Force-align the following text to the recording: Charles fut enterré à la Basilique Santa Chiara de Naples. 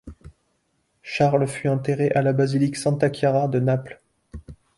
Charles 1.03 1.45
fut 1.45 1.67
enterré 1.67 2.09
à 2.15 2.23
la 2.23 2.33
Basilique 2.33 2.75
Santa 2.75 3.11
Chiara 3.11 3.47
de 3.47 3.59
Naples. 3.59 4.01